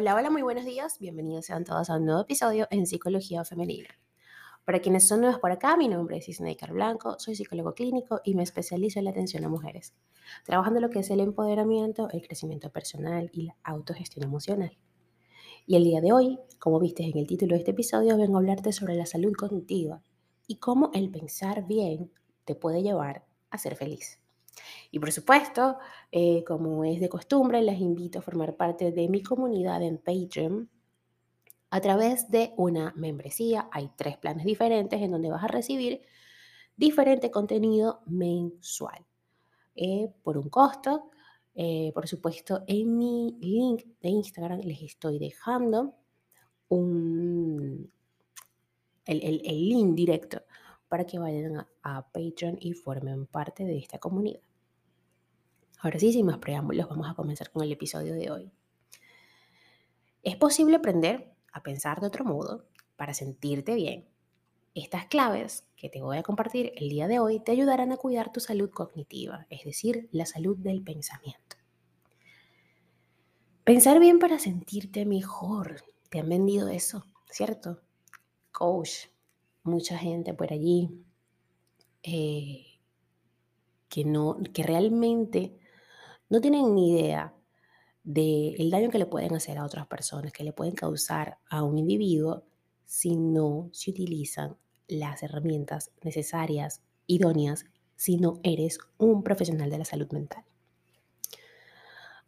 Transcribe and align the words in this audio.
Hola, 0.00 0.14
hola, 0.14 0.30
muy 0.30 0.42
buenos 0.42 0.64
días. 0.64 1.00
Bienvenidos 1.00 1.46
sean 1.46 1.64
todos 1.64 1.90
a 1.90 1.96
un 1.96 2.04
nuevo 2.04 2.20
episodio 2.20 2.68
en 2.70 2.86
Psicología 2.86 3.44
Femenina. 3.44 3.88
Para 4.64 4.78
quienes 4.78 5.08
son 5.08 5.22
nuevos 5.22 5.40
por 5.40 5.50
acá, 5.50 5.76
mi 5.76 5.88
nombre 5.88 6.18
es 6.18 6.28
Isneikar 6.28 6.72
Blanco, 6.72 7.18
soy 7.18 7.34
psicólogo 7.34 7.74
clínico 7.74 8.20
y 8.22 8.36
me 8.36 8.44
especializo 8.44 9.00
en 9.00 9.06
la 9.06 9.10
atención 9.10 9.44
a 9.44 9.48
mujeres, 9.48 9.94
trabajando 10.44 10.78
lo 10.78 10.88
que 10.88 11.00
es 11.00 11.10
el 11.10 11.18
empoderamiento, 11.18 12.08
el 12.12 12.22
crecimiento 12.22 12.70
personal 12.70 13.28
y 13.32 13.46
la 13.46 13.56
autogestión 13.64 14.24
emocional. 14.24 14.78
Y 15.66 15.74
el 15.74 15.82
día 15.82 16.00
de 16.00 16.12
hoy, 16.12 16.38
como 16.60 16.78
viste 16.78 17.02
en 17.02 17.18
el 17.18 17.26
título 17.26 17.54
de 17.54 17.58
este 17.58 17.72
episodio, 17.72 18.16
vengo 18.16 18.36
a 18.36 18.38
hablarte 18.38 18.72
sobre 18.72 18.94
la 18.94 19.04
salud 19.04 19.32
cognitiva 19.32 20.00
y 20.46 20.58
cómo 20.58 20.92
el 20.94 21.10
pensar 21.10 21.66
bien 21.66 22.12
te 22.44 22.54
puede 22.54 22.84
llevar 22.84 23.24
a 23.50 23.58
ser 23.58 23.74
feliz. 23.74 24.20
Y 24.90 24.98
por 24.98 25.12
supuesto, 25.12 25.78
eh, 26.12 26.44
como 26.44 26.84
es 26.84 27.00
de 27.00 27.08
costumbre, 27.08 27.62
les 27.62 27.80
invito 27.80 28.18
a 28.18 28.22
formar 28.22 28.56
parte 28.56 28.92
de 28.92 29.08
mi 29.08 29.22
comunidad 29.22 29.82
en 29.82 29.98
Patreon 29.98 30.70
a 31.70 31.80
través 31.80 32.30
de 32.30 32.52
una 32.56 32.92
membresía. 32.96 33.68
Hay 33.72 33.90
tres 33.96 34.16
planes 34.16 34.44
diferentes 34.44 35.00
en 35.00 35.10
donde 35.10 35.30
vas 35.30 35.44
a 35.44 35.48
recibir 35.48 36.02
diferente 36.76 37.30
contenido 37.30 38.00
mensual 38.06 39.04
eh, 39.74 40.10
por 40.22 40.38
un 40.38 40.48
costo. 40.48 41.10
Eh, 41.54 41.90
por 41.92 42.06
supuesto, 42.06 42.62
en 42.66 42.96
mi 42.96 43.36
link 43.40 43.84
de 44.00 44.08
Instagram 44.10 44.60
les 44.60 44.80
estoy 44.82 45.18
dejando 45.18 45.94
un, 46.68 47.90
el, 49.04 49.22
el, 49.22 49.68
link 49.68 49.94
directo 49.94 50.42
para 50.88 51.04
que 51.04 51.18
vayan 51.18 51.66
a 51.82 52.12
Patreon 52.12 52.58
y 52.60 52.72
formen 52.74 53.26
parte 53.26 53.64
de 53.64 53.76
esta 53.76 53.98
comunidad. 53.98 54.40
Ahora 55.80 55.98
sí, 56.00 56.12
sin 56.12 56.26
más 56.26 56.38
preámbulos, 56.38 56.88
vamos 56.88 57.08
a 57.08 57.14
comenzar 57.14 57.50
con 57.50 57.62
el 57.62 57.70
episodio 57.70 58.14
de 58.14 58.30
hoy. 58.30 58.50
Es 60.22 60.36
posible 60.36 60.76
aprender 60.76 61.32
a 61.52 61.62
pensar 61.62 62.00
de 62.00 62.08
otro 62.08 62.24
modo 62.24 62.64
para 62.96 63.14
sentirte 63.14 63.74
bien. 63.74 64.08
Estas 64.74 65.06
claves 65.06 65.64
que 65.76 65.88
te 65.88 66.02
voy 66.02 66.18
a 66.18 66.22
compartir 66.22 66.72
el 66.76 66.88
día 66.88 67.06
de 67.06 67.20
hoy 67.20 67.40
te 67.40 67.52
ayudarán 67.52 67.92
a 67.92 67.96
cuidar 67.96 68.32
tu 68.32 68.40
salud 68.40 68.70
cognitiva, 68.70 69.46
es 69.50 69.64
decir, 69.64 70.08
la 70.10 70.26
salud 70.26 70.56
del 70.56 70.82
pensamiento. 70.82 71.56
Pensar 73.64 74.00
bien 74.00 74.18
para 74.18 74.38
sentirte 74.38 75.04
mejor. 75.04 75.82
Te 76.10 76.20
han 76.20 76.28
vendido 76.28 76.68
eso, 76.68 77.04
¿cierto? 77.30 77.80
Coach, 78.50 79.08
mucha 79.62 79.96
gente 79.96 80.34
por 80.34 80.52
allí 80.52 81.04
eh, 82.02 82.64
que, 83.88 84.04
no, 84.04 84.38
que 84.52 84.62
realmente 84.62 85.58
no 86.28 86.40
tienen 86.40 86.74
ni 86.74 86.92
idea 86.92 87.34
del 88.04 88.70
daño 88.70 88.90
que 88.90 88.98
le 88.98 89.06
pueden 89.06 89.34
hacer 89.34 89.58
a 89.58 89.64
otras 89.64 89.86
personas, 89.86 90.32
que 90.32 90.44
le 90.44 90.52
pueden 90.52 90.74
causar 90.74 91.38
a 91.50 91.62
un 91.62 91.78
individuo 91.78 92.44
si 92.84 93.16
no 93.16 93.68
se 93.72 93.90
utilizan 93.90 94.56
las 94.86 95.22
herramientas 95.22 95.90
necesarias, 96.02 96.82
idóneas, 97.06 97.66
si 97.96 98.16
no 98.16 98.40
eres 98.42 98.78
un 98.96 99.22
profesional 99.22 99.70
de 99.70 99.78
la 99.78 99.84
salud 99.84 100.10
mental. 100.12 100.44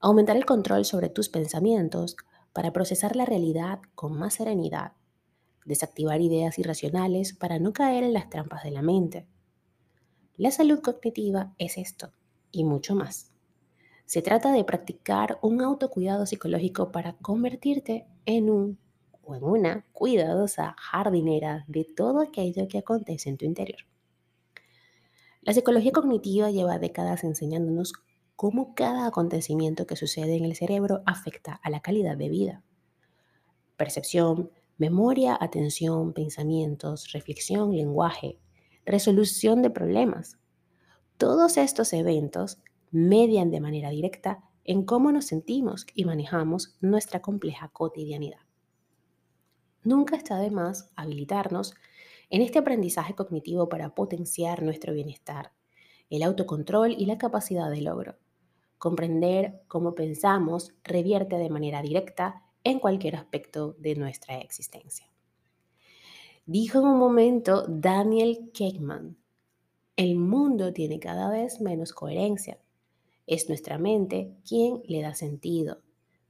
Aumentar 0.00 0.36
el 0.36 0.44
control 0.44 0.84
sobre 0.84 1.08
tus 1.08 1.28
pensamientos 1.28 2.16
para 2.52 2.72
procesar 2.72 3.16
la 3.16 3.24
realidad 3.24 3.80
con 3.94 4.18
más 4.18 4.34
serenidad. 4.34 4.92
Desactivar 5.64 6.20
ideas 6.20 6.58
irracionales 6.58 7.32
para 7.34 7.58
no 7.58 7.72
caer 7.72 8.04
en 8.04 8.12
las 8.12 8.28
trampas 8.28 8.64
de 8.64 8.70
la 8.70 8.82
mente. 8.82 9.26
La 10.36 10.50
salud 10.50 10.80
cognitiva 10.80 11.54
es 11.58 11.78
esto 11.78 12.12
y 12.50 12.64
mucho 12.64 12.94
más. 12.94 13.29
Se 14.10 14.22
trata 14.22 14.50
de 14.50 14.64
practicar 14.64 15.38
un 15.40 15.60
autocuidado 15.60 16.26
psicológico 16.26 16.90
para 16.90 17.12
convertirte 17.18 18.08
en 18.26 18.50
un 18.50 18.76
o 19.22 19.36
en 19.36 19.44
una 19.44 19.86
cuidadosa 19.92 20.74
jardinera 20.76 21.64
de 21.68 21.84
todo 21.84 22.20
aquello 22.20 22.66
que 22.66 22.78
acontece 22.78 23.30
en 23.30 23.36
tu 23.36 23.44
interior. 23.44 23.78
La 25.42 25.52
psicología 25.52 25.92
cognitiva 25.92 26.50
lleva 26.50 26.80
décadas 26.80 27.22
enseñándonos 27.22 27.92
cómo 28.34 28.74
cada 28.74 29.06
acontecimiento 29.06 29.86
que 29.86 29.94
sucede 29.94 30.34
en 30.34 30.44
el 30.44 30.56
cerebro 30.56 31.02
afecta 31.06 31.60
a 31.62 31.70
la 31.70 31.78
calidad 31.78 32.16
de 32.16 32.30
vida. 32.30 32.64
Percepción, 33.76 34.50
memoria, 34.76 35.38
atención, 35.40 36.14
pensamientos, 36.14 37.12
reflexión, 37.12 37.76
lenguaje, 37.76 38.40
resolución 38.84 39.62
de 39.62 39.70
problemas. 39.70 40.36
Todos 41.16 41.58
estos 41.58 41.92
eventos 41.92 42.58
median 42.90 43.50
de 43.50 43.60
manera 43.60 43.90
directa 43.90 44.42
en 44.64 44.84
cómo 44.84 45.12
nos 45.12 45.26
sentimos 45.26 45.86
y 45.94 46.04
manejamos 46.04 46.76
nuestra 46.80 47.20
compleja 47.20 47.68
cotidianidad. 47.68 48.40
Nunca 49.82 50.16
está 50.16 50.38
de 50.38 50.50
más 50.50 50.90
habilitarnos 50.94 51.74
en 52.28 52.42
este 52.42 52.58
aprendizaje 52.58 53.14
cognitivo 53.14 53.68
para 53.68 53.94
potenciar 53.94 54.62
nuestro 54.62 54.92
bienestar, 54.92 55.52
el 56.10 56.22
autocontrol 56.22 56.92
y 56.92 57.06
la 57.06 57.18
capacidad 57.18 57.70
de 57.70 57.80
logro. 57.80 58.16
Comprender 58.78 59.62
cómo 59.68 59.94
pensamos 59.94 60.74
revierte 60.84 61.36
de 61.36 61.50
manera 61.50 61.82
directa 61.82 62.44
en 62.62 62.78
cualquier 62.78 63.16
aspecto 63.16 63.74
de 63.78 63.94
nuestra 63.94 64.38
existencia. 64.38 65.06
Dijo 66.46 66.80
en 66.80 66.86
un 66.86 66.98
momento 66.98 67.64
Daniel 67.68 68.50
Kahneman, 68.56 69.16
el 69.96 70.16
mundo 70.16 70.72
tiene 70.72 70.98
cada 70.98 71.30
vez 71.30 71.60
menos 71.60 71.92
coherencia 71.92 72.58
es 73.30 73.48
nuestra 73.48 73.78
mente 73.78 74.36
quien 74.46 74.82
le 74.86 75.02
da 75.02 75.14
sentido. 75.14 75.78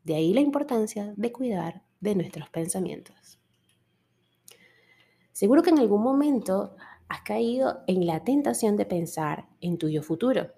De 0.05 0.15
ahí 0.15 0.35
la 0.35 0.43
importancia 0.43 1.15
de 1.17 1.33
cuidar 1.33 1.83
de 1.99 2.15
nuestros 2.15 2.51
pensamientos. 2.51 3.41
Seguro 5.33 5.63
que 5.63 5.71
en 5.71 5.79
algún 5.79 6.03
momento 6.03 6.77
has 7.09 7.23
caído 7.23 7.83
en 7.87 8.07
la 8.07 8.23
tentación 8.23 8.77
de 8.77 8.85
pensar 8.85 9.49
en 9.63 9.79
tu 9.79 9.89
yo 9.89 10.03
futuro, 10.03 10.53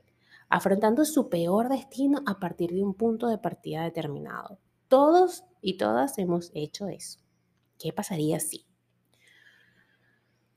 afrontando 0.48 1.04
su 1.04 1.28
peor 1.28 1.68
destino 1.68 2.22
a 2.26 2.40
partir 2.40 2.72
de 2.72 2.82
un 2.82 2.94
punto 2.94 3.28
de 3.28 3.38
partida 3.38 3.84
determinado. 3.84 4.58
Todos 4.88 5.44
y 5.60 5.76
todas 5.76 6.18
hemos 6.18 6.50
hecho 6.54 6.88
eso. 6.88 7.20
¿Qué 7.78 7.92
pasaría 7.92 8.40
si? 8.40 8.66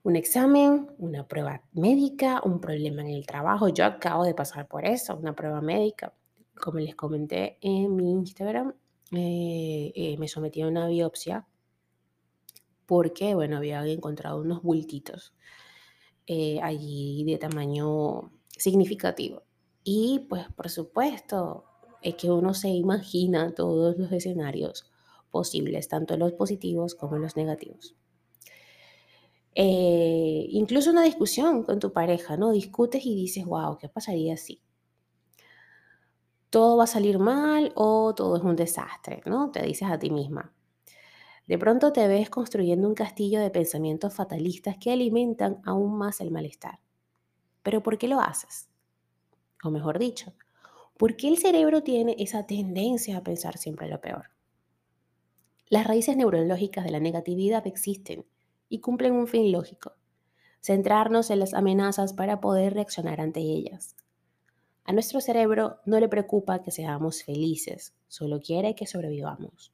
Un 0.06 0.16
examen, 0.16 0.92
una 1.00 1.28
prueba 1.28 1.64
médica, 1.74 2.40
un 2.46 2.62
problema 2.62 3.02
en 3.02 3.08
el 3.08 3.26
trabajo. 3.26 3.70
Yo 3.70 3.86
acabo 3.86 4.24
de 4.24 4.36
pasar 4.36 4.68
por 4.68 4.86
eso, 4.86 5.16
una 5.16 5.36
prueba 5.36 5.62
médica. 5.62 6.14
Como 6.62 6.78
les 6.78 6.96
comenté 6.96 7.58
en 7.60 7.96
mi 7.96 8.12
Instagram, 8.12 8.76
eh, 9.12 9.92
eh, 9.96 10.16
me 10.20 10.28
sometí 10.28 10.62
a 10.62 10.68
una 10.68 10.88
biopsia 10.88 11.48
porque, 12.86 13.34
bueno, 13.34 13.58
había 13.58 13.84
encontrado 13.88 14.42
unos 14.42 14.62
bultitos 14.62 15.34
eh, 16.28 16.60
allí 16.62 17.24
de 17.24 17.40
tamaño 17.40 18.32
significativo. 18.56 19.42
Y 19.84 20.28
pues, 20.30 20.46
por 20.56 20.70
supuesto, 20.70 21.66
es 22.04 22.14
que 22.14 22.30
uno 22.30 22.54
se 22.54 22.70
imagina 22.70 23.56
todos 23.56 23.98
los 23.98 24.12
escenarios 24.12 24.86
posibles, 25.32 25.88
tanto 25.88 26.16
los 26.16 26.34
positivos 26.34 26.94
como 26.94 27.18
los 27.18 27.36
negativos. 27.36 27.96
Eh, 29.58 30.48
incluso 30.50 30.92
una 30.92 31.04
discusión 31.04 31.64
con 31.64 31.80
tu 31.80 31.94
pareja, 31.94 32.36
¿no? 32.36 32.52
Discutes 32.52 33.06
y 33.06 33.16
dices, 33.16 33.46
wow, 33.46 33.78
¿qué 33.78 33.88
pasaría 33.88 34.36
si? 34.36 34.62
Todo 36.50 36.78
va 36.78 36.84
a 36.84 36.88
salir 36.88 37.20
mal 37.20 37.72
o 37.76 38.14
todo 38.14 38.36
es 38.36 38.44
un 38.44 38.58
desastre, 38.58 39.22
¿no? 39.26 39.52
Te 39.52 39.62
dices 39.64 39.90
a 39.90 39.98
ti 39.98 40.10
misma. 40.10 40.54
De 41.48 41.58
pronto 41.58 41.94
te 41.94 42.08
ves 42.08 42.30
construyendo 42.30 42.88
un 42.88 42.96
castillo 42.96 43.40
de 43.40 43.50
pensamientos 43.50 44.14
fatalistas 44.14 44.78
que 44.78 44.92
alimentan 44.92 45.62
aún 45.64 45.98
más 45.98 46.20
el 46.20 46.32
malestar. 46.32 46.80
Pero 47.64 47.82
¿por 47.82 47.98
qué 47.98 48.08
lo 48.08 48.20
haces? 48.20 48.70
O 49.64 49.70
mejor 49.70 50.00
dicho, 50.00 50.34
¿por 50.98 51.16
qué 51.16 51.30
el 51.30 51.38
cerebro 51.38 51.82
tiene 51.82 52.16
esa 52.20 52.46
tendencia 52.46 53.18
a 53.18 53.24
pensar 53.24 53.58
siempre 53.58 53.88
lo 53.88 54.02
peor? 54.02 54.32
Las 55.70 55.88
raíces 55.88 56.18
neurológicas 56.18 56.84
de 56.84 56.92
la 56.92 57.00
negatividad 57.00 57.66
existen 57.68 58.26
y 58.70 58.80
cumplen 58.80 59.14
un 59.14 59.28
fin 59.28 59.52
lógico, 59.52 59.94
centrarnos 60.62 61.30
en 61.30 61.40
las 61.40 61.54
amenazas 61.54 62.14
para 62.14 62.42
poder 62.42 62.74
reaccionar 62.74 63.22
ante 63.22 63.40
ellas. 63.40 63.96
A 64.84 64.94
nuestro 64.94 65.20
cerebro 65.22 65.80
no 65.86 66.00
le 66.00 66.08
preocupa 66.08 66.62
que 66.62 66.72
seamos 66.72 67.24
felices, 67.24 67.96
solo 68.08 68.40
quiere 68.40 68.76
que 68.76 68.86
sobrevivamos. 68.86 69.74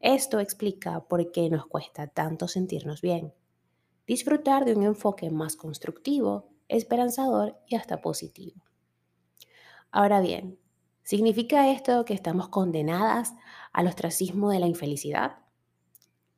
Esto 0.00 0.38
explica 0.38 1.00
por 1.08 1.32
qué 1.32 1.50
nos 1.50 1.66
cuesta 1.66 2.06
tanto 2.06 2.46
sentirnos 2.46 3.00
bien. 3.00 3.34
Disfrutar 4.06 4.64
de 4.64 4.74
un 4.74 4.84
enfoque 4.84 5.30
más 5.30 5.56
constructivo, 5.56 6.50
esperanzador 6.68 7.58
y 7.66 7.76
hasta 7.76 8.00
positivo. 8.00 8.62
Ahora 9.90 10.20
bien, 10.20 10.58
¿significa 11.02 11.70
esto 11.70 12.04
que 12.04 12.14
estamos 12.14 12.48
condenadas 12.48 13.34
al 13.72 13.86
ostracismo 13.86 14.50
de 14.50 14.60
la 14.60 14.66
infelicidad? 14.66 15.38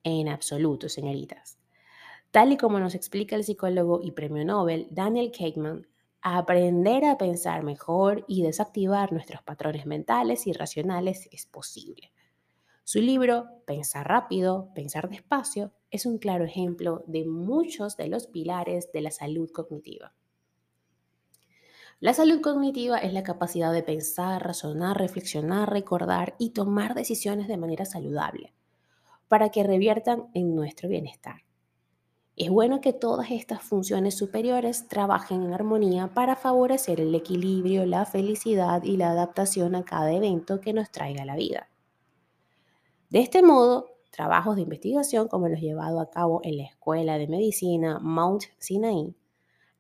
En 0.05 0.29
absoluto, 0.29 0.89
señoritas. 0.89 1.60
Tal 2.31 2.53
y 2.53 2.57
como 2.57 2.79
nos 2.79 2.95
explica 2.95 3.35
el 3.35 3.43
psicólogo 3.43 4.01
y 4.03 4.13
premio 4.13 4.45
Nobel 4.45 4.87
Daniel 4.93 5.33
Kahneman, 5.37 5.89
aprender 6.23 7.05
a 7.05 7.19
pensar 7.19 7.65
mejor 7.65 8.25
y 8.29 8.43
desactivar 8.43 9.13
nuestros 9.13 9.43
patrones 9.43 9.85
mentales 9.85 10.47
y 10.47 10.53
racionales 10.53 11.29
es 11.33 11.47
posible. 11.47 12.13
Su 12.85 13.01
libro, 13.01 13.47
Pensar 13.67 14.07
rápido, 14.07 14.71
pensar 14.75 15.09
despacio, 15.09 15.73
es 15.91 16.07
un 16.07 16.19
claro 16.19 16.45
ejemplo 16.45 17.03
de 17.09 17.25
muchos 17.25 17.97
de 17.97 18.07
los 18.07 18.29
pilares 18.29 18.93
de 18.93 19.01
la 19.01 19.11
salud 19.11 19.51
cognitiva. 19.51 20.15
La 21.99 22.15
salud 22.15 22.41
cognitiva 22.41 22.99
es 22.99 23.13
la 23.13 23.25
capacidad 23.25 23.73
de 23.73 23.83
pensar, 23.83 24.45
razonar, 24.45 24.99
reflexionar, 24.99 25.69
recordar 25.71 26.37
y 26.39 26.51
tomar 26.51 26.95
decisiones 26.95 27.49
de 27.49 27.57
manera 27.57 27.85
saludable 27.85 28.55
para 29.27 29.51
que 29.51 29.65
reviertan 29.65 30.29
en 30.33 30.55
nuestro 30.55 30.89
bienestar. 30.89 31.43
Es 32.41 32.49
bueno 32.49 32.81
que 32.81 32.95
todas 32.95 33.31
estas 33.33 33.63
funciones 33.63 34.17
superiores 34.17 34.89
trabajen 34.89 35.43
en 35.43 35.53
armonía 35.53 36.15
para 36.15 36.37
favorecer 36.37 36.99
el 36.99 37.15
equilibrio, 37.15 37.85
la 37.85 38.07
felicidad 38.07 38.83
y 38.83 38.97
la 38.97 39.11
adaptación 39.11 39.75
a 39.75 39.85
cada 39.85 40.11
evento 40.11 40.59
que 40.59 40.73
nos 40.73 40.91
traiga 40.91 41.27
la 41.27 41.37
vida. 41.37 41.69
De 43.11 43.21
este 43.21 43.43
modo, 43.43 43.99
trabajos 44.11 44.57
de 44.57 44.63
investigación 44.63 45.29
como 45.29 45.49
los 45.49 45.61
llevados 45.61 46.01
a 46.01 46.09
cabo 46.09 46.41
en 46.43 46.57
la 46.57 46.65
Escuela 46.65 47.19
de 47.19 47.29
Medicina 47.29 47.99
Mount 48.01 48.45
Sinai 48.57 49.15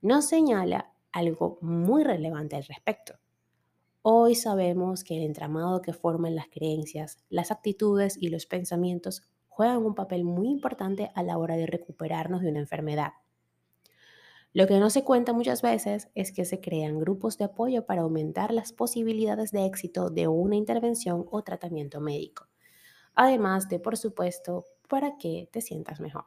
nos 0.02 0.26
señala 0.26 0.92
algo 1.12 1.56
muy 1.62 2.04
relevante 2.04 2.56
al 2.56 2.64
respecto. 2.64 3.14
Hoy 4.02 4.34
sabemos 4.34 5.02
que 5.02 5.16
el 5.16 5.22
entramado 5.22 5.80
que 5.80 5.94
forman 5.94 6.34
las 6.34 6.48
creencias, 6.48 7.16
las 7.30 7.50
actitudes 7.50 8.18
y 8.20 8.28
los 8.28 8.44
pensamientos 8.44 9.22
juegan 9.50 9.84
un 9.84 9.94
papel 9.94 10.24
muy 10.24 10.48
importante 10.48 11.10
a 11.14 11.22
la 11.22 11.36
hora 11.36 11.56
de 11.56 11.66
recuperarnos 11.66 12.40
de 12.40 12.48
una 12.48 12.60
enfermedad. 12.60 13.12
Lo 14.54 14.66
que 14.66 14.80
no 14.80 14.88
se 14.88 15.04
cuenta 15.04 15.34
muchas 15.34 15.60
veces 15.60 16.08
es 16.14 16.32
que 16.32 16.46
se 16.46 16.62
crean 16.62 16.98
grupos 16.98 17.36
de 17.36 17.44
apoyo 17.44 17.84
para 17.84 18.00
aumentar 18.00 18.54
las 18.54 18.72
posibilidades 18.72 19.52
de 19.52 19.66
éxito 19.66 20.08
de 20.08 20.26
una 20.26 20.56
intervención 20.56 21.26
o 21.30 21.42
tratamiento 21.42 22.00
médico 22.00 22.50
además 23.14 23.68
de, 23.68 23.78
por 23.78 23.96
supuesto, 23.96 24.64
para 24.88 25.18
que 25.18 25.48
te 25.52 25.60
sientas 25.60 26.00
mejor. 26.00 26.24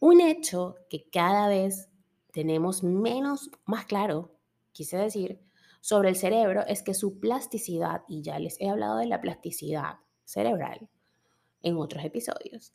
Un 0.00 0.20
hecho 0.20 0.76
que 0.88 1.08
cada 1.10 1.48
vez 1.48 1.90
tenemos 2.32 2.82
menos, 2.82 3.50
más 3.64 3.84
claro, 3.84 4.34
quise 4.72 4.96
decir, 4.96 5.40
sobre 5.80 6.08
el 6.08 6.16
cerebro 6.16 6.64
es 6.66 6.82
que 6.82 6.94
su 6.94 7.20
plasticidad, 7.20 8.02
y 8.08 8.22
ya 8.22 8.38
les 8.38 8.60
he 8.60 8.68
hablado 8.68 8.96
de 8.96 9.06
la 9.06 9.20
plasticidad 9.20 9.96
cerebral 10.24 10.88
en 11.62 11.76
otros 11.76 12.04
episodios, 12.04 12.72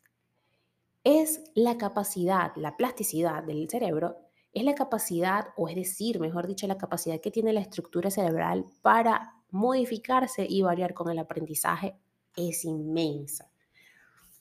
es 1.04 1.42
la 1.54 1.78
capacidad, 1.78 2.52
la 2.56 2.76
plasticidad 2.76 3.42
del 3.42 3.68
cerebro, 3.70 4.16
es 4.52 4.64
la 4.64 4.74
capacidad, 4.74 5.48
o 5.56 5.68
es 5.68 5.76
decir, 5.76 6.20
mejor 6.20 6.46
dicho, 6.46 6.66
la 6.66 6.78
capacidad 6.78 7.20
que 7.20 7.30
tiene 7.30 7.52
la 7.52 7.60
estructura 7.60 8.10
cerebral 8.10 8.66
para 8.82 9.34
modificarse 9.50 10.46
y 10.48 10.62
variar 10.62 10.94
con 10.94 11.10
el 11.10 11.18
aprendizaje 11.18 11.96
es 12.36 12.64
inmensa. 12.64 13.50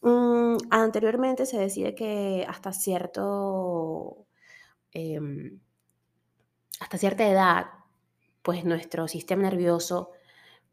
Mm, 0.01 0.57
anteriormente 0.69 1.45
se 1.45 1.57
decía 1.57 1.95
que 1.95 2.45
hasta 2.47 2.71
cierto, 2.71 4.25
em, 4.91 5.59
hasta 6.79 6.97
cierta 6.97 7.27
edad, 7.27 7.65
pues 8.41 8.63
nuestro 8.65 9.07
sistema 9.07 9.43
nervioso 9.43 10.11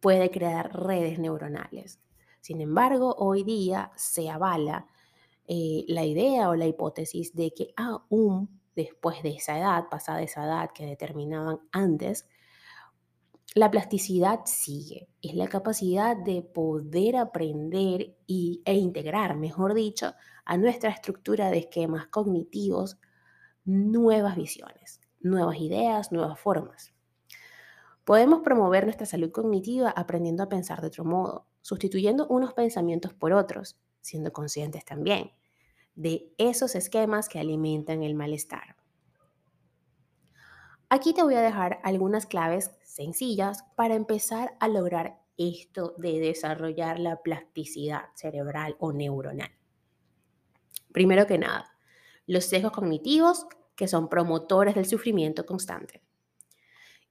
puede 0.00 0.30
crear 0.30 0.72
redes 0.74 1.18
neuronales. 1.18 1.98
Sin 2.44 2.60
embargo, 2.60 3.14
hoy 3.16 3.42
día 3.42 3.90
se 3.96 4.28
avala 4.28 4.86
eh, 5.48 5.86
la 5.88 6.04
idea 6.04 6.50
o 6.50 6.54
la 6.54 6.66
hipótesis 6.66 7.34
de 7.34 7.54
que 7.54 7.72
aún 7.74 8.60
después 8.76 9.22
de 9.22 9.30
esa 9.30 9.58
edad, 9.58 9.88
pasada 9.88 10.20
esa 10.20 10.44
edad 10.44 10.70
que 10.74 10.84
determinaban 10.84 11.60
antes, 11.72 12.28
la 13.54 13.70
plasticidad 13.70 14.40
sigue, 14.44 15.08
es 15.22 15.34
la 15.34 15.48
capacidad 15.48 16.18
de 16.18 16.42
poder 16.42 17.16
aprender 17.16 18.14
y, 18.26 18.60
e 18.66 18.74
integrar, 18.74 19.38
mejor 19.38 19.72
dicho, 19.72 20.12
a 20.44 20.58
nuestra 20.58 20.90
estructura 20.90 21.48
de 21.50 21.60
esquemas 21.60 22.08
cognitivos 22.08 22.98
nuevas 23.64 24.36
visiones, 24.36 25.00
nuevas 25.18 25.56
ideas, 25.60 26.12
nuevas 26.12 26.38
formas. 26.38 26.92
Podemos 28.04 28.42
promover 28.42 28.84
nuestra 28.84 29.06
salud 29.06 29.32
cognitiva 29.32 29.88
aprendiendo 29.88 30.42
a 30.42 30.50
pensar 30.50 30.82
de 30.82 30.88
otro 30.88 31.06
modo, 31.06 31.46
sustituyendo 31.64 32.26
unos 32.28 32.52
pensamientos 32.52 33.14
por 33.14 33.32
otros, 33.32 33.78
siendo 34.02 34.34
conscientes 34.34 34.84
también 34.84 35.32
de 35.94 36.30
esos 36.36 36.74
esquemas 36.74 37.26
que 37.26 37.38
alimentan 37.38 38.02
el 38.02 38.14
malestar. 38.14 38.76
Aquí 40.90 41.14
te 41.14 41.22
voy 41.22 41.36
a 41.36 41.40
dejar 41.40 41.80
algunas 41.82 42.26
claves 42.26 42.70
sencillas 42.82 43.64
para 43.76 43.94
empezar 43.94 44.56
a 44.60 44.68
lograr 44.68 45.22
esto 45.38 45.94
de 45.96 46.20
desarrollar 46.20 47.00
la 47.00 47.22
plasticidad 47.22 48.10
cerebral 48.14 48.76
o 48.78 48.92
neuronal. 48.92 49.50
Primero 50.92 51.26
que 51.26 51.38
nada, 51.38 51.78
los 52.26 52.44
sesgos 52.44 52.72
cognitivos 52.72 53.46
que 53.74 53.88
son 53.88 54.10
promotores 54.10 54.74
del 54.74 54.84
sufrimiento 54.84 55.46
constante. 55.46 56.02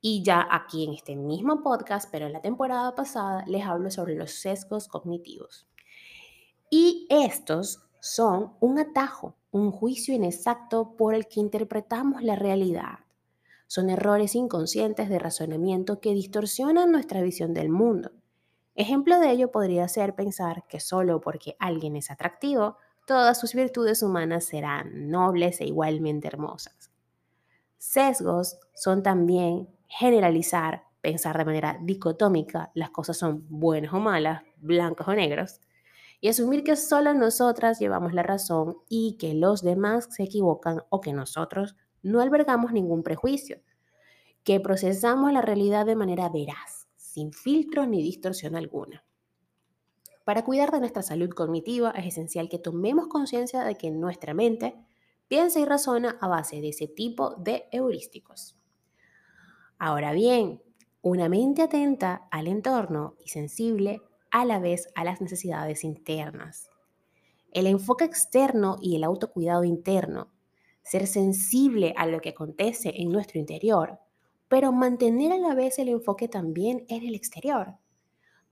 Y 0.04 0.22
ya 0.22 0.48
aquí 0.52 0.84
en 0.84 0.94
este 0.94 1.16
mismo 1.16 1.64
podcast, 1.64 2.08
pero 2.12 2.28
en 2.28 2.34
la 2.34 2.42
temporada 2.42 2.94
pasada, 2.94 3.44
les 3.48 3.66
hablo 3.66 3.90
sobre 3.90 4.14
los 4.14 4.34
sesgos 4.34 4.88
cognitivos. 4.88 5.68
Y 6.70 7.08
estos 7.10 7.88
son 8.00 8.54
un 8.60 8.78
atajo, 8.78 9.36
un 9.50 9.72
juicio 9.72 10.14
inexacto 10.14 10.96
por 10.96 11.16
el 11.16 11.28
que 11.28 11.40
interpretamos 11.40 12.22
la 12.22 12.36
realidad 12.36 13.00
son 13.74 13.90
errores 13.90 14.36
inconscientes 14.36 15.10
de 15.10 15.18
razonamiento 15.18 16.00
que 16.00 16.14
distorsionan 16.14 16.92
nuestra 16.92 17.24
visión 17.24 17.56
del 17.56 17.70
mundo. 17.70 18.12
Ejemplo 18.76 19.20
de 19.20 19.32
ello 19.32 19.52
podría 19.52 19.88
ser 19.88 20.14
pensar 20.14 20.68
que 20.68 20.80
solo 20.80 21.22
porque 21.22 21.56
alguien 21.58 21.96
es 21.96 22.12
atractivo, 22.12 22.78
todas 23.08 23.40
sus 23.40 23.56
virtudes 23.56 24.04
humanas 24.04 24.44
serán 24.44 25.10
nobles 25.10 25.60
e 25.60 25.66
igualmente 25.66 26.28
hermosas. 26.28 26.92
Sesgos 27.80 28.60
son 28.76 29.02
también 29.02 29.68
generalizar, 29.98 30.86
pensar 31.02 31.38
de 31.38 31.46
manera 31.46 31.78
dicotómica, 31.82 32.72
las 32.74 32.90
cosas 32.90 33.18
son 33.18 33.46
buenas 33.50 33.94
o 33.94 34.00
malas, 34.00 34.42
blancos 34.58 35.08
o 35.08 35.14
negros, 35.14 35.62
y 36.20 36.30
asumir 36.30 36.64
que 36.64 36.76
solo 36.76 37.14
nosotras 37.14 37.80
llevamos 37.80 38.14
la 38.14 38.24
razón 38.24 38.78
y 38.90 39.18
que 39.20 39.34
los 39.34 39.62
demás 39.62 40.08
se 40.10 40.24
equivocan 40.24 40.82
o 40.90 41.02
que 41.02 41.14
nosotros 41.14 41.76
no 42.02 42.22
albergamos 42.22 42.72
ningún 42.72 43.04
prejuicio, 43.04 43.62
que 44.44 44.60
procesamos 44.60 45.32
la 45.32 45.42
realidad 45.42 45.86
de 45.86 45.96
manera 45.96 46.30
veraz, 46.30 46.88
sin 46.96 47.32
filtros 47.32 47.88
ni 47.88 48.02
distorsión 48.02 48.56
alguna. 48.56 49.06
Para 50.24 50.44
cuidar 50.44 50.72
de 50.72 50.80
nuestra 50.80 51.04
salud 51.04 51.30
cognitiva 51.30 51.92
es 51.92 52.08
esencial 52.08 52.50
que 52.50 52.58
tomemos 52.58 53.08
conciencia 53.10 53.64
de 53.64 53.76
que 53.76 53.92
nuestra 53.92 54.34
mente 54.34 54.76
piensa 55.28 55.60
y 55.60 55.66
razona 55.66 56.18
a 56.22 56.28
base 56.28 56.62
de 56.62 56.70
ese 56.70 56.88
tipo 56.88 57.36
de 57.36 57.68
heurísticos. 57.72 58.58
Ahora 59.86 60.14
bien, 60.14 60.62
una 61.02 61.28
mente 61.28 61.62
atenta 61.62 62.30
al 62.32 62.48
entorno 62.48 63.16
y 63.22 63.28
sensible 63.28 64.02
a 64.32 64.46
la 64.46 64.60
vez 64.60 64.88
a 64.96 65.04
las 65.04 65.20
necesidades 65.20 65.84
internas. 65.84 66.70
El 67.52 67.68
enfoque 67.68 68.06
externo 68.06 68.78
y 68.82 68.96
el 68.96 69.04
autocuidado 69.04 69.66
interno 69.66 70.32
ser 70.84 71.06
sensible 71.06 71.94
a 71.98 72.08
lo 72.08 72.22
que 72.22 72.30
acontece 72.30 72.94
en 72.96 73.12
nuestro 73.12 73.42
interior, 73.42 74.00
pero 74.48 74.72
mantener 74.72 75.34
a 75.34 75.38
la 75.38 75.54
vez 75.54 75.78
el 75.80 75.90
enfoque 75.90 76.30
también 76.30 76.86
en 76.88 77.04
el 77.04 77.14
exterior. 77.14 77.74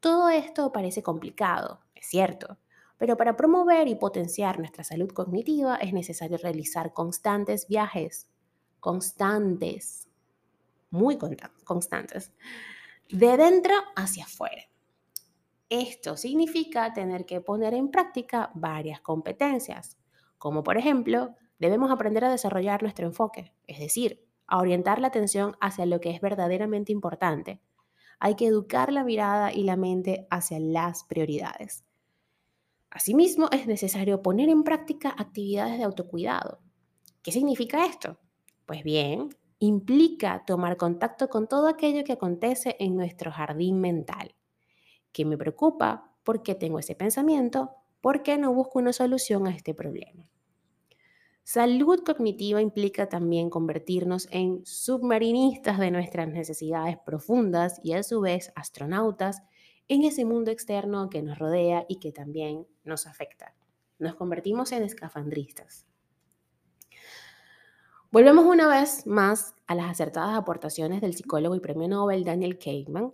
Todo 0.02 0.28
esto 0.28 0.74
parece 0.74 1.02
complicado, 1.02 1.80
es 1.96 2.08
cierto, 2.08 2.58
pero 2.98 3.16
para 3.16 3.38
promover 3.38 3.88
y 3.88 3.96
potenciar 3.96 4.60
nuestra 4.60 4.84
salud 4.84 5.10
cognitiva 5.12 5.78
es 5.78 5.94
necesario 5.94 6.36
realizar 6.36 6.92
constantes 6.92 7.70
viajes, 7.70 8.28
constantes, 8.82 10.11
muy 10.92 11.18
constantes, 11.64 12.32
de 13.10 13.38
dentro 13.38 13.74
hacia 13.96 14.26
afuera. 14.26 14.64
Esto 15.70 16.16
significa 16.16 16.94
tener 16.94 17.26
que 17.26 17.42
poner 17.42 17.74
en 17.74 17.90
práctica 17.90 18.52
varias 18.54 19.02
competencias, 19.02 19.98
como 20.38 20.64
por 20.64 20.78
ejemplo 20.78 21.36
Debemos 21.62 21.92
aprender 21.92 22.26
a 22.26 22.32
desarrollar 22.32 22.82
nuestro 22.82 23.06
enfoque, 23.06 23.54
es 23.68 23.78
decir, 23.78 24.26
a 24.48 24.58
orientar 24.58 25.00
la 25.00 25.10
atención 25.10 25.56
hacia 25.62 25.86
lo 25.86 26.02
que 26.02 26.10
es 26.10 26.20
verdaderamente 26.20 26.92
importante. 26.92 27.62
Hay 28.20 28.34
que 28.34 28.48
educar 28.48 28.92
la 28.92 29.04
mirada 29.04 29.54
y 29.54 29.62
la 29.62 29.76
mente 29.76 30.26
hacia 30.32 30.60
las 30.60 31.04
prioridades. 31.04 31.86
Asimismo, 32.90 33.48
es 33.52 33.68
necesario 33.68 34.24
poner 34.24 34.50
en 34.50 34.64
práctica 34.64 35.14
actividades 35.16 35.78
de 35.78 35.84
autocuidado. 35.84 36.62
¿Qué 37.22 37.32
significa 37.32 37.86
esto? 37.86 38.18
Pues 38.66 38.84
bien, 38.84 39.30
implica 39.62 40.44
tomar 40.46 40.76
contacto 40.76 41.30
con 41.30 41.48
todo 41.48 41.68
aquello 41.68 42.04
que 42.04 42.14
acontece 42.14 42.76
en 42.80 42.96
nuestro 42.96 43.32
jardín 43.32 43.80
mental. 43.80 44.34
¿Qué 45.12 45.24
me 45.24 45.38
preocupa? 45.38 46.16
¿Por 46.24 46.42
qué 46.42 46.56
tengo 46.56 46.80
ese 46.80 46.96
pensamiento? 46.96 47.70
¿Por 48.02 48.24
qué 48.24 48.40
no 48.40 48.54
busco 48.56 48.80
una 48.80 48.92
solución 48.92 49.46
a 49.46 49.56
este 49.56 49.76
problema? 49.76 50.28
Salud 51.44 52.04
cognitiva 52.04 52.60
implica 52.60 53.08
también 53.08 53.52
convertirnos 53.52 54.28
en 54.32 54.66
submarinistas 54.66 55.78
de 55.78 55.92
nuestras 55.92 56.28
necesidades 56.28 56.98
profundas 57.06 57.80
y 57.84 57.94
a 57.94 58.02
su 58.02 58.20
vez 58.20 58.52
astronautas 58.56 59.44
en 59.88 60.04
ese 60.04 60.26
mundo 60.26 60.50
externo 60.50 61.08
que 61.10 61.22
nos 61.22 61.38
rodea 61.38 61.86
y 61.88 61.98
que 61.98 62.12
también 62.12 62.66
nos 62.84 63.06
afecta. 63.06 63.54
Nos 64.00 64.16
convertimos 64.16 64.72
en 64.72 64.82
escafandristas. 64.82 65.91
Volvemos 68.12 68.44
una 68.44 68.68
vez 68.68 69.08
más 69.08 69.56
a 69.68 69.74
las 69.74 69.90
acertadas 69.90 70.38
aportaciones 70.38 71.00
del 71.00 71.14
psicólogo 71.14 71.56
y 71.56 71.62
premio 71.62 71.88
Nobel 71.88 72.26
Daniel 72.26 72.60
Kahneman, 72.60 73.14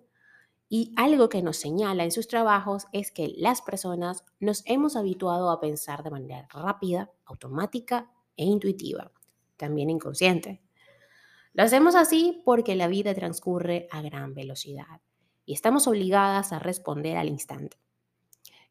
y 0.70 0.92
algo 0.98 1.30
que 1.30 1.44
nos 1.44 1.58
señala 1.58 2.04
en 2.04 2.12
sus 2.12 2.28
trabajos 2.28 2.88
es 2.94 3.12
que 3.12 3.32
las 3.38 3.62
personas 3.62 4.26
nos 4.40 4.64
hemos 4.66 4.96
habituado 4.96 5.52
a 5.52 5.60
pensar 5.60 6.02
de 6.02 6.10
manera 6.10 6.48
rápida, 6.52 7.12
automática 7.26 8.12
e 8.36 8.46
intuitiva, 8.46 9.12
también 9.56 9.92
inconsciente. 9.92 10.64
Lo 11.54 11.62
hacemos 11.62 11.94
así 11.94 12.42
porque 12.44 12.76
la 12.76 12.88
vida 12.88 13.14
transcurre 13.14 13.88
a 13.92 14.02
gran 14.02 14.34
velocidad 14.34 15.02
y 15.46 15.54
estamos 15.54 15.86
obligadas 15.86 16.54
a 16.54 16.58
responder 16.60 17.18
al 17.18 17.30
instante. 17.30 17.78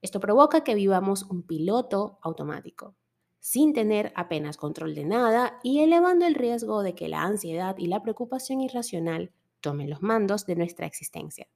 Esto 0.03 0.19
provoca 0.19 0.65
que 0.65 0.75
vivamos 0.75 1.23
un 1.23 1.45
piloto 1.45 2.19
automático, 2.21 2.97
sin 3.41 3.73
tener 3.73 4.13
apenas 4.17 4.57
control 4.57 4.95
de 4.95 5.05
nada 5.05 5.59
y 5.63 5.81
elevando 5.81 6.27
el 6.27 6.35
riesgo 6.35 6.83
de 6.83 6.95
que 6.95 7.09
la 7.09 7.23
ansiedad 7.23 7.77
y 7.79 7.87
la 7.87 8.03
preocupación 8.03 8.61
irracional 8.61 9.33
tomen 9.61 9.91
los 9.91 10.03
mandos 10.03 10.47
de 10.47 10.57
nuestra 10.57 10.87
existencia. 10.87 11.49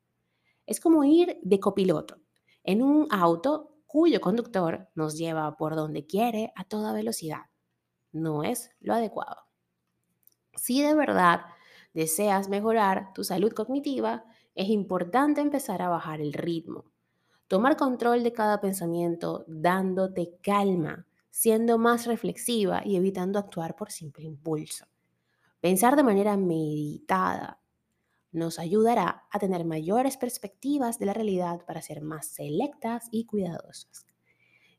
Es 0.66 0.80
como 0.80 1.04
ir 1.04 1.38
de 1.42 1.60
copiloto 1.60 2.18
en 2.62 2.82
un 2.82 3.08
auto 3.10 3.76
cuyo 3.86 4.20
conductor 4.20 4.88
nos 4.94 5.18
lleva 5.18 5.56
por 5.56 5.74
donde 5.74 6.06
quiere 6.06 6.52
a 6.54 6.64
toda 6.64 6.92
velocidad. 6.92 7.46
No 8.12 8.44
es 8.44 8.70
lo 8.80 8.94
adecuado. 8.94 9.36
Si 10.54 10.82
de 10.82 10.94
verdad 10.94 11.40
deseas 11.92 12.48
mejorar 12.48 13.12
tu 13.14 13.24
salud 13.24 13.52
cognitiva, 13.52 14.24
es 14.54 14.68
importante 14.68 15.40
empezar 15.40 15.82
a 15.82 15.88
bajar 15.88 16.20
el 16.20 16.32
ritmo. 16.32 16.84
Tomar 17.48 17.76
control 17.76 18.22
de 18.22 18.32
cada 18.32 18.60
pensamiento 18.60 19.44
dándote 19.48 20.36
calma, 20.40 21.06
siendo 21.30 21.78
más 21.78 22.06
reflexiva 22.06 22.82
y 22.84 22.96
evitando 22.96 23.38
actuar 23.38 23.76
por 23.76 23.90
simple 23.90 24.24
impulso. 24.24 24.86
Pensar 25.60 25.96
de 25.96 26.02
manera 26.02 26.36
meditada, 26.36 27.60
nos 28.32 28.58
ayudará 28.58 29.24
a 29.30 29.38
tener 29.38 29.64
mayores 29.64 30.16
perspectivas 30.16 30.98
de 30.98 31.06
la 31.06 31.14
realidad 31.14 31.64
para 31.66 31.82
ser 31.82 32.00
más 32.00 32.26
selectas 32.26 33.08
y 33.10 33.26
cuidadosas. 33.26 34.06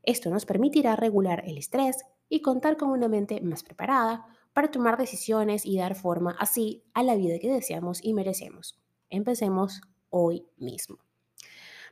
Esto 0.03 0.29
nos 0.29 0.45
permitirá 0.45 0.95
regular 0.95 1.43
el 1.45 1.57
estrés 1.57 1.97
y 2.29 2.41
contar 2.41 2.77
con 2.77 2.89
una 2.89 3.07
mente 3.07 3.41
más 3.41 3.63
preparada 3.63 4.25
para 4.53 4.71
tomar 4.71 4.97
decisiones 4.97 5.65
y 5.65 5.77
dar 5.77 5.95
forma 5.95 6.35
así 6.39 6.83
a 6.93 7.03
la 7.03 7.15
vida 7.15 7.39
que 7.39 7.51
deseamos 7.51 8.03
y 8.03 8.13
merecemos. 8.13 8.79
Empecemos 9.09 9.81
hoy 10.09 10.47
mismo. 10.57 10.97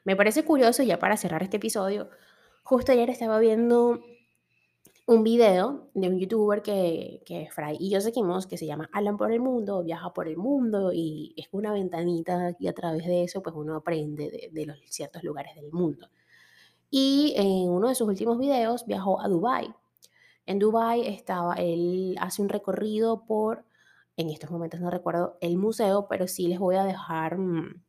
Me 0.04 0.16
parece 0.16 0.44
curioso, 0.44 0.84
ya 0.84 0.98
para 0.98 1.18
cerrar 1.18 1.44
este 1.44 1.58
episodio, 1.58 2.10
justo 2.64 2.92
ayer 2.92 3.10
estaba 3.10 3.40
viendo 3.40 4.00
un 5.10 5.24
video 5.24 5.90
de 5.96 6.08
un 6.08 6.20
youtuber 6.20 6.62
que, 6.62 7.24
que 7.26 7.50
Fray 7.52 7.78
y 7.80 7.90
yo 7.90 8.00
seguimos, 8.00 8.46
que 8.46 8.60
se 8.60 8.68
llama 8.68 8.92
Alan 8.94 9.18
por 9.18 9.32
el 9.32 9.40
Mundo, 9.40 9.82
viaja 9.82 10.14
por 10.14 10.28
el 10.28 10.38
mundo 10.38 10.92
y 10.94 11.34
es 11.36 11.48
una 11.52 11.74
ventanita 11.74 12.56
y 12.60 12.68
a 12.68 12.74
través 12.74 13.08
de 13.08 13.24
eso 13.24 13.42
pues 13.42 13.56
uno 13.56 13.76
aprende 13.76 14.52
de, 14.52 14.66
los 14.68 14.78
ciertos 14.86 15.24
lugares 15.24 15.56
del 15.56 15.72
mundo. 15.72 16.10
Y 16.92 17.34
en 17.38 17.72
uno 17.72 17.88
de 17.88 17.96
sus 17.96 18.08
últimos 18.08 18.38
videos 18.38 18.86
viajó 18.86 19.20
a 19.20 19.28
Dubai. 19.28 19.74
En 20.46 20.60
Dubai 20.60 21.08
estaba, 21.08 21.56
él 21.56 22.16
hace 22.22 22.44
un 22.44 22.50
recorrido 22.50 23.26
por, 23.26 23.66
en 24.16 24.30
estos 24.30 24.52
momentos 24.52 24.80
no 24.80 24.92
recuerdo 24.92 25.40
el 25.42 25.58
museo, 25.58 26.08
pero 26.08 26.28
sí 26.28 26.48
les 26.48 26.60
voy 26.60 26.76
a 26.76 26.84
dejar 26.84 27.40
mm, 27.40 27.82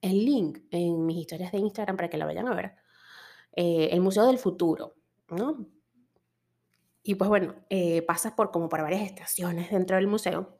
el 0.00 0.24
link 0.24 0.58
en 0.72 1.06
mis 1.06 1.18
historias 1.18 1.52
de 1.52 1.58
Instagram 1.58 1.96
para 1.96 2.10
que 2.10 2.18
la 2.18 2.26
vayan 2.26 2.48
a 2.48 2.54
ver. 2.56 2.72
Eh, 3.54 3.90
el 3.92 4.00
Museo 4.00 4.26
del 4.26 4.38
Futuro, 4.38 4.94
¿no? 5.28 5.68
Y 7.02 7.16
pues 7.16 7.28
bueno, 7.28 7.54
eh, 7.68 8.02
pasas 8.02 8.32
por 8.32 8.50
como 8.50 8.68
por 8.68 8.82
varias 8.82 9.02
estaciones 9.02 9.70
dentro 9.70 9.96
del 9.96 10.06
museo. 10.06 10.58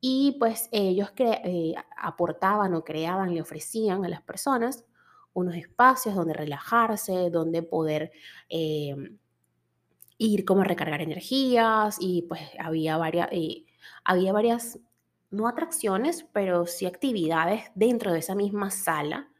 Y 0.00 0.36
pues 0.38 0.68
ellos 0.70 1.10
eh, 1.18 1.74
aportaban 1.96 2.74
o 2.74 2.84
creaban, 2.84 3.34
le 3.34 3.42
ofrecían 3.42 4.04
a 4.04 4.08
las 4.08 4.22
personas 4.22 4.84
unos 5.32 5.56
espacios 5.56 6.14
donde 6.14 6.32
relajarse, 6.32 7.28
donde 7.30 7.64
poder 7.64 8.12
eh, 8.48 8.94
ir 10.20 10.44
como 10.44 10.60
a 10.60 10.64
recargar 10.64 11.00
energías 11.00 11.96
y 11.98 12.22
pues 12.22 12.42
había 12.58 12.98
varias, 12.98 13.28
eh, 13.32 13.64
había 14.04 14.34
varias, 14.34 14.78
no 15.30 15.48
atracciones, 15.48 16.26
pero 16.32 16.66
sí 16.66 16.84
actividades 16.84 17.70
dentro 17.74 18.12
de 18.12 18.18
esa 18.18 18.34
misma 18.34 18.70
sala 18.70 19.30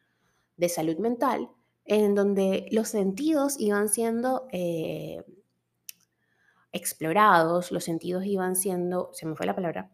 de 0.57 0.71
salud 0.71 0.97
mental 0.97 1.51
en 1.85 2.15
donde 2.15 2.67
los 2.73 2.89
sentidos 2.89 3.61
iban 3.61 3.91
siendo 3.91 4.49
eh, 4.53 5.23
explorados, 6.73 7.73
los 7.73 7.85
sentidos 7.85 8.25
iban 8.25 8.57
siendo, 8.57 9.11
se 9.13 9.27
me 9.27 9.37
fue 9.37 9.45
la 9.45 9.55
palabra, 9.55 9.91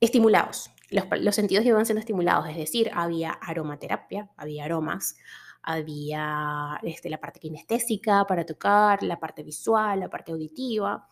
estimulados. 0.00 0.70
Los, 0.90 1.06
los, 1.18 1.34
sentidos 1.34 1.64
iban 1.64 1.86
siendo 1.86 2.00
estimulados, 2.00 2.48
es 2.48 2.56
decir, 2.56 2.90
había 2.94 3.32
aromaterapia, 3.32 4.30
había 4.36 4.66
aromas, 4.66 5.16
había 5.62 6.78
este, 6.82 7.08
la 7.10 7.18
parte 7.18 7.40
kinestésica 7.40 8.26
para 8.26 8.44
tocar, 8.44 9.02
la 9.02 9.18
parte 9.18 9.42
visual, 9.42 10.00
la 10.00 10.08
parte 10.08 10.32
auditiva. 10.32 11.06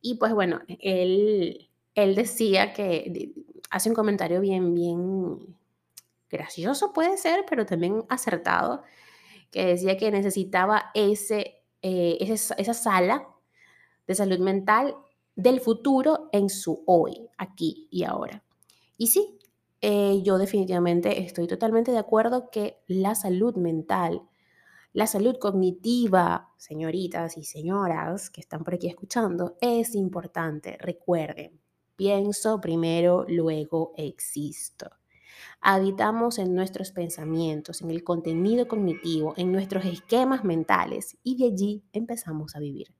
Y 0.00 0.14
pues 0.16 0.32
bueno, 0.34 0.60
él, 0.80 1.70
él 1.94 2.14
decía 2.14 2.72
que 2.72 3.32
hace 3.70 3.88
un 3.88 3.94
comentario 3.94 4.40
bien, 4.40 4.74
bien 4.74 5.56
gracioso 6.30 6.92
puede 6.92 7.16
ser, 7.16 7.44
pero 7.48 7.66
también 7.66 8.04
acertado, 8.08 8.82
que 9.50 9.66
decía 9.66 9.96
que 9.96 10.10
necesitaba 10.10 10.90
ese, 10.94 11.62
eh, 11.82 12.18
esa 12.20 12.74
sala 12.74 13.28
de 14.06 14.14
salud 14.14 14.38
mental 14.38 14.96
del 15.34 15.60
futuro 15.60 16.28
en 16.32 16.48
su 16.48 16.82
hoy, 16.86 17.28
aquí 17.36 17.88
y 17.90 18.04
ahora. 18.04 18.42
Y 18.96 19.08
sí, 19.08 19.35
eh, 19.80 20.22
yo 20.22 20.38
definitivamente 20.38 21.22
estoy 21.22 21.46
totalmente 21.46 21.92
de 21.92 21.98
acuerdo 21.98 22.50
que 22.50 22.78
la 22.86 23.14
salud 23.14 23.56
mental, 23.56 24.22
la 24.92 25.06
salud 25.06 25.36
cognitiva, 25.38 26.54
señoritas 26.56 27.36
y 27.36 27.44
señoras 27.44 28.30
que 28.30 28.40
están 28.40 28.64
por 28.64 28.74
aquí 28.74 28.88
escuchando, 28.88 29.56
es 29.60 29.94
importante. 29.94 30.78
Recuerden, 30.80 31.60
pienso 31.96 32.60
primero, 32.60 33.26
luego 33.28 33.92
existo. 33.96 34.90
Habitamos 35.60 36.38
en 36.38 36.54
nuestros 36.54 36.92
pensamientos, 36.92 37.82
en 37.82 37.90
el 37.90 38.04
contenido 38.04 38.68
cognitivo, 38.68 39.34
en 39.36 39.52
nuestros 39.52 39.84
esquemas 39.84 40.44
mentales 40.44 41.18
y 41.22 41.36
de 41.36 41.46
allí 41.52 41.84
empezamos 41.92 42.56
a 42.56 42.60
vivir. 42.60 42.94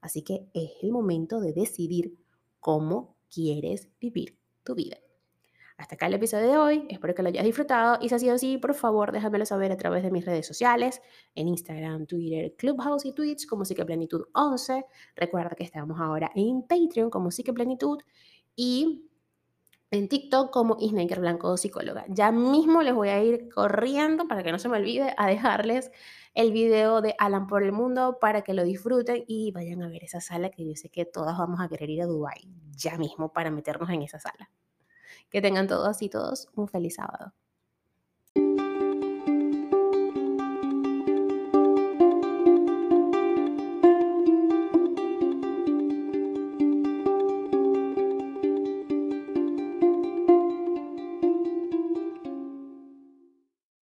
Así 0.00 0.22
que 0.22 0.48
es 0.54 0.70
el 0.82 0.92
momento 0.92 1.40
de 1.40 1.52
decidir 1.52 2.16
cómo 2.60 3.16
quieres 3.28 3.88
vivir 4.00 4.38
tu 4.62 4.74
vida. 4.74 4.96
Hasta 5.78 5.94
acá 5.94 6.06
el 6.06 6.14
episodio 6.14 6.48
de 6.48 6.56
hoy, 6.56 6.86
espero 6.88 7.14
que 7.14 7.22
lo 7.22 7.28
hayas 7.28 7.44
disfrutado 7.44 7.98
y 8.00 8.08
si 8.08 8.14
ha 8.14 8.18
sido 8.18 8.34
así, 8.34 8.56
por 8.56 8.74
favor 8.74 9.12
déjamelo 9.12 9.44
saber 9.44 9.72
a 9.72 9.76
través 9.76 10.02
de 10.02 10.10
mis 10.10 10.24
redes 10.24 10.46
sociales, 10.46 11.02
en 11.34 11.48
Instagram, 11.48 12.06
Twitter, 12.06 12.54
Clubhouse 12.56 13.04
y 13.04 13.12
Twitch 13.12 13.46
como 13.46 13.66
Psiqueplenitud 13.66 14.24
11. 14.32 14.86
Recuerda 15.16 15.54
que 15.54 15.64
estamos 15.64 16.00
ahora 16.00 16.30
en 16.34 16.62
Patreon 16.62 17.10
como 17.10 17.30
Psiqueplenitud 17.30 17.98
y 18.54 19.06
en 19.90 20.08
TikTok 20.08 20.50
como 20.50 20.78
Isnaker 20.80 21.20
Blanco 21.20 21.56
Psicóloga. 21.58 22.06
Ya 22.08 22.32
mismo 22.32 22.82
les 22.82 22.94
voy 22.94 23.10
a 23.10 23.22
ir 23.22 23.50
corriendo 23.50 24.26
para 24.26 24.42
que 24.42 24.52
no 24.52 24.58
se 24.58 24.70
me 24.70 24.78
olvide 24.78 25.14
a 25.18 25.26
dejarles 25.26 25.92
el 26.32 26.52
video 26.52 27.02
de 27.02 27.14
Alan 27.18 27.46
por 27.46 27.62
el 27.62 27.72
Mundo 27.72 28.16
para 28.18 28.40
que 28.40 28.54
lo 28.54 28.64
disfruten 28.64 29.24
y 29.26 29.52
vayan 29.52 29.82
a 29.82 29.88
ver 29.88 30.04
esa 30.04 30.22
sala 30.22 30.48
que 30.50 30.66
yo 30.66 30.74
sé 30.74 30.88
que 30.88 31.04
todas 31.04 31.36
vamos 31.36 31.60
a 31.60 31.68
querer 31.68 31.90
ir 31.90 32.00
a 32.00 32.06
Dubai 32.06 32.48
ya 32.70 32.96
mismo 32.96 33.30
para 33.30 33.50
meternos 33.50 33.90
en 33.90 34.02
esa 34.02 34.18
sala. 34.18 34.50
Que 35.30 35.40
tengan 35.42 35.66
todos 35.68 36.02
y 36.02 36.08
todos 36.08 36.48
un 36.54 36.68
feliz 36.68 36.96
sábado. 36.96 37.32